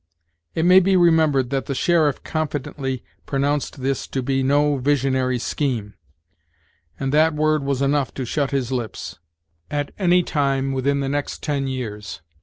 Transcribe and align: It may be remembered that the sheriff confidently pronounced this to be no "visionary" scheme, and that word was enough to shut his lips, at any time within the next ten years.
It 0.55 0.65
may 0.65 0.79
be 0.79 0.97
remembered 0.97 1.51
that 1.51 1.67
the 1.67 1.75
sheriff 1.75 2.23
confidently 2.23 3.03
pronounced 3.27 3.83
this 3.83 4.07
to 4.07 4.23
be 4.23 4.41
no 4.41 4.77
"visionary" 4.77 5.37
scheme, 5.37 5.93
and 6.99 7.13
that 7.13 7.35
word 7.35 7.61
was 7.61 7.83
enough 7.83 8.11
to 8.15 8.25
shut 8.25 8.49
his 8.49 8.71
lips, 8.71 9.19
at 9.69 9.91
any 9.99 10.23
time 10.23 10.71
within 10.71 11.01
the 11.01 11.09
next 11.09 11.43
ten 11.43 11.67
years. 11.67 12.23